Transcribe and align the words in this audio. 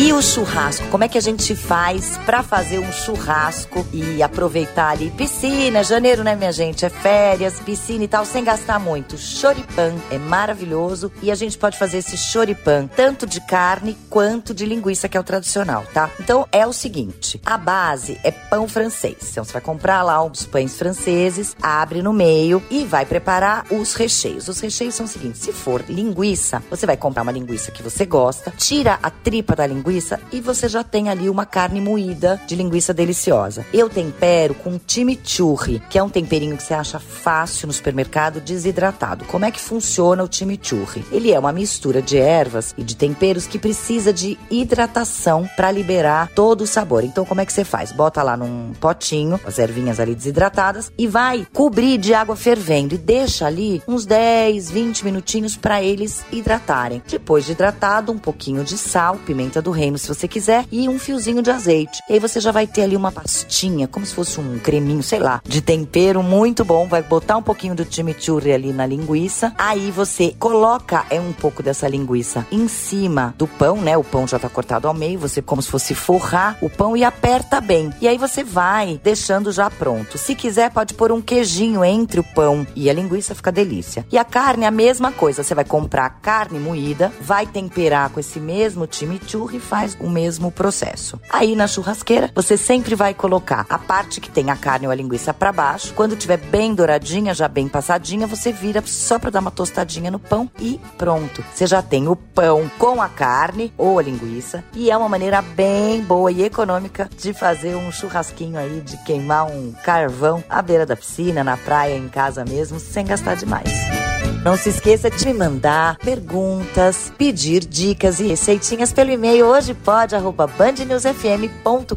E 0.00 0.12
o 0.12 0.22
churrasco? 0.22 0.86
Como 0.92 1.02
é 1.02 1.08
que 1.08 1.18
a 1.18 1.20
gente 1.20 1.56
faz 1.56 2.16
para 2.24 2.40
fazer 2.40 2.78
um 2.78 2.92
churrasco 2.92 3.84
e 3.92 4.22
aproveitar 4.22 4.90
ali 4.90 5.10
piscina? 5.10 5.82
Janeiro, 5.82 6.22
né, 6.22 6.36
minha 6.36 6.52
gente? 6.52 6.84
É 6.84 6.88
férias, 6.88 7.58
piscina 7.58 8.04
e 8.04 8.08
tal, 8.08 8.24
sem 8.24 8.44
gastar 8.44 8.78
muito. 8.78 9.18
Choripan 9.18 9.96
é 10.08 10.16
maravilhoso 10.16 11.10
e 11.20 11.32
a 11.32 11.34
gente 11.34 11.58
pode 11.58 11.76
fazer 11.76 11.98
esse 11.98 12.16
choripan 12.16 12.86
tanto 12.94 13.26
de 13.26 13.40
carne 13.40 13.98
quanto 14.08 14.54
de 14.54 14.64
linguiça, 14.64 15.08
que 15.08 15.16
é 15.16 15.20
o 15.20 15.24
tradicional, 15.24 15.84
tá? 15.92 16.08
Então 16.20 16.46
é 16.52 16.64
o 16.64 16.72
seguinte: 16.72 17.40
a 17.44 17.58
base 17.58 18.20
é 18.22 18.30
pão 18.30 18.68
francês. 18.68 19.16
Então 19.32 19.42
você 19.42 19.52
vai 19.54 19.62
comprar 19.62 20.04
lá 20.04 20.22
uns 20.22 20.46
pães 20.46 20.76
franceses, 20.78 21.56
abre 21.60 22.02
no 22.02 22.12
meio 22.12 22.62
e 22.70 22.84
vai 22.86 23.04
preparar 23.04 23.66
os 23.68 23.94
recheios. 23.94 24.46
Os 24.46 24.60
recheios 24.60 24.94
são 24.94 25.06
o 25.06 25.08
seguintes: 25.08 25.40
se 25.40 25.52
for 25.52 25.84
linguiça, 25.88 26.62
você 26.70 26.86
vai 26.86 26.96
comprar 26.96 27.24
uma 27.24 27.32
linguiça 27.32 27.72
que 27.72 27.82
você 27.82 28.06
gosta, 28.06 28.52
tira 28.56 28.96
a 29.02 29.10
tripa 29.10 29.56
da 29.56 29.66
linguiça 29.66 29.87
linguiça 29.88 30.20
e 30.30 30.40
você 30.40 30.68
já 30.68 30.84
tem 30.84 31.08
ali 31.08 31.30
uma 31.30 31.46
carne 31.46 31.80
moída 31.80 32.38
de 32.46 32.54
linguiça 32.54 32.92
deliciosa. 32.92 33.64
Eu 33.72 33.88
tempero 33.88 34.52
com 34.54 34.78
chimichurri, 34.86 35.80
que 35.88 35.96
é 35.98 36.02
um 36.02 36.08
temperinho 36.10 36.56
que 36.56 36.62
você 36.62 36.74
acha 36.74 36.98
fácil 36.98 37.66
no 37.66 37.72
supermercado 37.72 38.38
desidratado. 38.40 39.24
Como 39.24 39.44
é 39.46 39.50
que 39.50 39.58
funciona 39.60 40.22
o 40.22 40.28
chimichurri? 40.30 41.04
Ele 41.10 41.32
é 41.32 41.38
uma 41.38 41.52
mistura 41.52 42.02
de 42.02 42.18
ervas 42.18 42.74
e 42.76 42.82
de 42.84 42.94
temperos 42.94 43.46
que 43.46 43.58
precisa 43.58 44.12
de 44.12 44.36
hidratação 44.50 45.48
para 45.56 45.70
liberar 45.70 46.28
todo 46.34 46.62
o 46.62 46.66
sabor. 46.66 47.02
Então, 47.04 47.24
como 47.24 47.40
é 47.40 47.46
que 47.46 47.52
você 47.52 47.64
faz? 47.64 47.90
Bota 47.90 48.22
lá 48.22 48.36
num 48.36 48.72
potinho 48.78 49.40
as 49.44 49.58
ervinhas 49.58 49.98
ali 49.98 50.14
desidratadas 50.14 50.92
e 50.98 51.06
vai 51.06 51.46
cobrir 51.52 51.96
de 51.98 52.12
água 52.12 52.36
fervendo 52.36 52.94
e 52.94 52.98
deixa 52.98 53.46
ali 53.46 53.82
uns 53.88 54.04
10, 54.04 54.70
20 54.70 55.04
minutinhos 55.04 55.56
para 55.56 55.82
eles 55.82 56.24
hidratarem. 56.30 57.02
Depois 57.08 57.46
de 57.46 57.52
hidratado, 57.52 58.12
um 58.12 58.18
pouquinho 58.18 58.62
de 58.62 58.76
sal, 58.76 59.16
pimenta 59.24 59.62
do 59.62 59.72
reino, 59.78 59.96
se 59.96 60.08
você 60.08 60.26
quiser, 60.28 60.66
e 60.72 60.88
um 60.88 60.98
fiozinho 60.98 61.40
de 61.40 61.50
azeite. 61.50 62.02
E 62.10 62.14
aí 62.14 62.18
você 62.18 62.40
já 62.40 62.50
vai 62.52 62.66
ter 62.66 62.82
ali 62.82 62.96
uma 62.96 63.12
pastinha, 63.12 63.86
como 63.88 64.04
se 64.04 64.12
fosse 64.14 64.40
um 64.40 64.58
creminho, 64.58 65.02
sei 65.02 65.20
lá, 65.20 65.40
de 65.46 65.60
tempero 65.62 66.22
muito 66.22 66.64
bom. 66.64 66.86
Vai 66.88 67.02
botar 67.02 67.36
um 67.36 67.42
pouquinho 67.42 67.74
do 67.76 67.86
chimichurri 67.88 68.52
ali 68.52 68.72
na 68.72 68.84
linguiça. 68.84 69.54
Aí 69.56 69.90
você 69.92 70.34
coloca 70.38 71.06
é 71.10 71.20
um 71.20 71.32
pouco 71.32 71.62
dessa 71.62 71.86
linguiça 71.88 72.44
em 72.50 72.66
cima 72.68 73.34
do 73.38 73.46
pão, 73.46 73.76
né? 73.76 73.96
O 73.96 74.02
pão 74.04 74.26
já 74.26 74.38
tá 74.38 74.48
cortado 74.48 74.88
ao 74.88 74.94
meio, 74.94 75.18
você 75.20 75.40
como 75.40 75.62
se 75.62 75.70
fosse 75.70 75.94
forrar 75.94 76.58
o 76.60 76.68
pão 76.68 76.96
e 76.96 77.04
aperta 77.04 77.60
bem. 77.60 77.90
E 78.00 78.08
aí 78.08 78.18
você 78.18 78.42
vai 78.42 79.00
deixando 79.04 79.52
já 79.52 79.70
pronto. 79.70 80.18
Se 80.18 80.34
quiser, 80.34 80.70
pode 80.70 80.94
pôr 80.94 81.12
um 81.12 81.20
queijinho 81.22 81.84
entre 81.84 82.18
o 82.20 82.24
pão 82.24 82.66
e 82.74 82.90
a 82.90 82.92
linguiça, 82.92 83.34
fica 83.34 83.52
delícia. 83.52 84.04
E 84.10 84.18
a 84.18 84.24
carne, 84.24 84.66
a 84.66 84.70
mesma 84.70 85.12
coisa. 85.12 85.44
Você 85.44 85.54
vai 85.54 85.64
comprar 85.64 86.08
carne 86.20 86.58
moída, 86.58 87.12
vai 87.20 87.46
temperar 87.46 88.10
com 88.10 88.18
esse 88.18 88.40
mesmo 88.40 88.88
chimichurri 88.90 89.57
e 89.58 89.60
faz 89.60 89.96
o 90.00 90.08
mesmo 90.08 90.50
processo. 90.50 91.20
Aí 91.28 91.54
na 91.54 91.66
churrasqueira, 91.66 92.30
você 92.34 92.56
sempre 92.56 92.94
vai 92.94 93.12
colocar 93.12 93.66
a 93.68 93.78
parte 93.78 94.20
que 94.20 94.30
tem 94.30 94.50
a 94.50 94.56
carne 94.56 94.86
ou 94.86 94.92
a 94.92 94.96
linguiça 94.96 95.34
para 95.34 95.52
baixo. 95.52 95.92
Quando 95.94 96.16
tiver 96.16 96.38
bem 96.38 96.74
douradinha, 96.74 97.34
já 97.34 97.46
bem 97.48 97.68
passadinha, 97.68 98.26
você 98.26 98.50
vira 98.52 98.82
só 98.86 99.18
para 99.18 99.30
dar 99.30 99.40
uma 99.40 99.50
tostadinha 99.50 100.10
no 100.10 100.18
pão 100.18 100.50
e 100.58 100.80
pronto. 100.96 101.44
Você 101.54 101.66
já 101.66 101.82
tem 101.82 102.08
o 102.08 102.16
pão 102.16 102.70
com 102.78 103.02
a 103.02 103.08
carne 103.08 103.72
ou 103.76 103.98
a 103.98 104.02
linguiça 104.02 104.64
e 104.74 104.90
é 104.90 104.96
uma 104.96 105.08
maneira 105.08 105.42
bem 105.42 106.00
boa 106.02 106.30
e 106.32 106.42
econômica 106.42 107.10
de 107.20 107.34
fazer 107.34 107.74
um 107.74 107.90
churrasquinho 107.92 108.58
aí, 108.58 108.80
de 108.80 108.96
queimar 108.98 109.46
um 109.50 109.72
carvão 109.84 110.42
à 110.48 110.62
beira 110.62 110.86
da 110.86 110.96
piscina, 110.96 111.42
na 111.44 111.56
praia, 111.56 111.96
em 111.96 112.08
casa 112.08 112.44
mesmo, 112.44 112.78
sem 112.78 113.04
gastar 113.04 113.34
demais. 113.34 113.97
Não 114.44 114.56
se 114.56 114.68
esqueça 114.68 115.10
de 115.10 115.26
me 115.26 115.34
mandar 115.34 115.96
perguntas, 115.98 117.12
pedir 117.18 117.64
dicas 117.64 118.20
e 118.20 118.26
receitinhas 118.28 118.92
pelo 118.92 119.10
e-mail 119.10 119.46
hoje 119.46 119.74
pode 119.74 120.14
bandnewsfm.com.br 120.58 121.96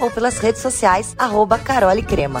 ou 0.00 0.10
pelas 0.10 0.38
redes 0.38 0.60
sociais 0.60 1.14
arroba 1.18 1.56
Carole 1.58 2.02
Crema. 2.02 2.40